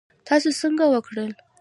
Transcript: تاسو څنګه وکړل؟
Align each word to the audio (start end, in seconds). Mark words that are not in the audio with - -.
تاسو 0.27 0.47
څنګه 0.61 0.85
وکړل؟ 0.89 1.31